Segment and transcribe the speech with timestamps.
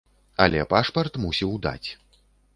[0.45, 1.89] Але пашпарт мусіў даць.